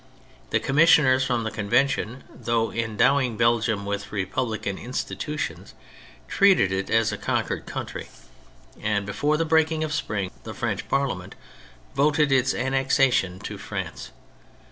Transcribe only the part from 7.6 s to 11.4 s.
country, and before the breaking of spring, the French Parliament